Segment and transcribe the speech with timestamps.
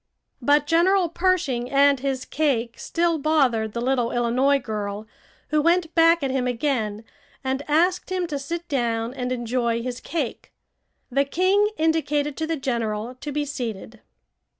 [0.41, 5.05] But General Pershing and his cake still bothered the little Illinois girl,
[5.49, 7.03] who went back at him again
[7.43, 10.51] and asked him to sit down and enjoy his cake.
[11.11, 14.01] The king indicated to the general to be seated.